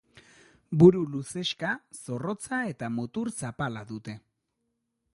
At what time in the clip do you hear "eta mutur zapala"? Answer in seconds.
2.73-3.89